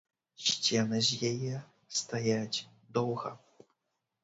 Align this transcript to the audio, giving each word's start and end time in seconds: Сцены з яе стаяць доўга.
Сцены 0.45 1.01
з 1.07 1.29
яе 1.31 1.59
стаяць 1.99 2.59
доўга. 2.99 3.29